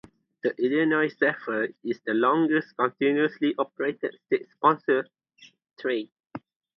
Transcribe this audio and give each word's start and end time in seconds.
The 0.41 0.55
"Illinois 0.57 1.15
Zephyr" 1.15 1.67
is 1.83 2.01
the 2.07 2.15
"longest 2.15 2.75
continuously 2.75 3.53
operated 3.59 4.17
state-sponsored 4.25 5.11
train. 5.79 6.09